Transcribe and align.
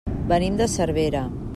Venim 0.31 0.57
de 0.63 0.69
Cervera. 0.77 1.25